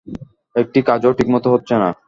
[0.55, 1.89] একটি কাজও ঠিকমতো হচ্ছে না।